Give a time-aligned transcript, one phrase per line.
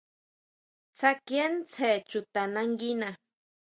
[0.95, 3.09] Tsákie tsjen chuta nanguina.